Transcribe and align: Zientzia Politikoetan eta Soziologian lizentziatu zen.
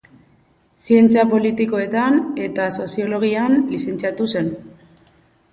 Zientzia 0.85 1.25
Politikoetan 1.33 2.17
eta 2.47 2.67
Soziologian 2.81 3.61
lizentziatu 3.75 4.31
zen. 4.35 4.55